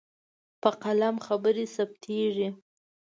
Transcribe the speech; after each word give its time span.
په 0.61 0.69
قلم 0.83 1.15
خبرې 1.27 1.65
ثبتېږي. 1.75 2.49